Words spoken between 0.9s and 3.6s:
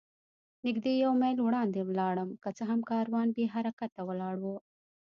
یو میل وړاندې ولاړم، که څه هم کاروان بې